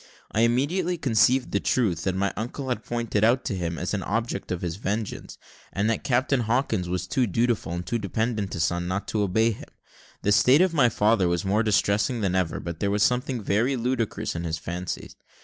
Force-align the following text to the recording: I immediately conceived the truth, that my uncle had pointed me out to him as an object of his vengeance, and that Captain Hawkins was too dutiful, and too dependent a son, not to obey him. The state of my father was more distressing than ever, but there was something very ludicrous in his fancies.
I 0.31 0.41
immediately 0.41 0.97
conceived 0.97 1.51
the 1.51 1.59
truth, 1.59 2.05
that 2.05 2.15
my 2.15 2.33
uncle 2.35 2.69
had 2.69 2.83
pointed 2.83 3.21
me 3.21 3.27
out 3.27 3.45
to 3.45 3.55
him 3.55 3.77
as 3.77 3.93
an 3.93 4.01
object 4.01 4.51
of 4.51 4.63
his 4.63 4.77
vengeance, 4.77 5.37
and 5.71 5.87
that 5.91 6.03
Captain 6.03 6.39
Hawkins 6.39 6.89
was 6.89 7.05
too 7.05 7.27
dutiful, 7.27 7.73
and 7.73 7.85
too 7.85 7.99
dependent 7.99 8.55
a 8.55 8.59
son, 8.59 8.87
not 8.87 9.07
to 9.09 9.21
obey 9.21 9.51
him. 9.51 9.69
The 10.23 10.31
state 10.31 10.61
of 10.61 10.73
my 10.73 10.89
father 10.89 11.27
was 11.27 11.45
more 11.45 11.61
distressing 11.61 12.21
than 12.21 12.33
ever, 12.33 12.59
but 12.59 12.79
there 12.79 12.89
was 12.89 13.03
something 13.03 13.43
very 13.43 13.75
ludicrous 13.75 14.35
in 14.35 14.43
his 14.43 14.57
fancies. 14.57 15.13